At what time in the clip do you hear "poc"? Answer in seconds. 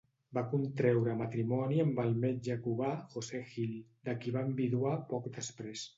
5.13-5.33